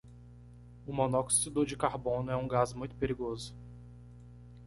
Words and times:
O 0.87 0.91
monóxido 0.91 1.63
de 1.63 1.77
carbono 1.77 2.31
é 2.31 2.35
um 2.35 2.47
gás 2.47 2.73
muito 2.73 2.95
perigoso. 2.95 3.53